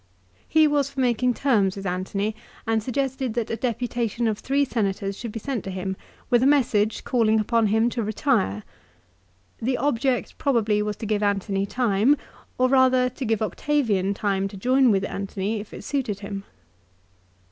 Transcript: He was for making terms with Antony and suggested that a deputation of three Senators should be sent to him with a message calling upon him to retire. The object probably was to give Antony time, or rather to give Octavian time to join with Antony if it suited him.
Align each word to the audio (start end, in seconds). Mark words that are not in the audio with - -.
He 0.49 0.67
was 0.67 0.89
for 0.89 0.99
making 0.99 1.35
terms 1.35 1.75
with 1.75 1.85
Antony 1.85 2.35
and 2.65 2.81
suggested 2.81 3.35
that 3.35 3.51
a 3.51 3.55
deputation 3.55 4.27
of 4.27 4.39
three 4.39 4.65
Senators 4.65 5.15
should 5.15 5.31
be 5.31 5.39
sent 5.39 5.63
to 5.65 5.69
him 5.69 5.95
with 6.31 6.41
a 6.41 6.47
message 6.47 7.03
calling 7.03 7.39
upon 7.39 7.67
him 7.67 7.87
to 7.91 8.01
retire. 8.01 8.63
The 9.61 9.77
object 9.77 10.39
probably 10.39 10.81
was 10.81 10.95
to 10.95 11.05
give 11.05 11.21
Antony 11.21 11.67
time, 11.67 12.17
or 12.57 12.67
rather 12.67 13.09
to 13.11 13.25
give 13.25 13.43
Octavian 13.43 14.15
time 14.15 14.47
to 14.47 14.57
join 14.57 14.89
with 14.89 15.03
Antony 15.05 15.59
if 15.59 15.71
it 15.71 15.83
suited 15.83 16.21
him. 16.21 16.45